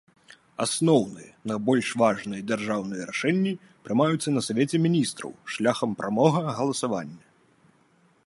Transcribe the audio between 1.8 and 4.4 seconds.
важныя дзяржаўныя рашэнні прымаюцца